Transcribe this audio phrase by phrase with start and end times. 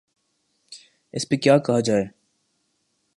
[1.13, 2.05] اس پہ کیا کہا جائے؟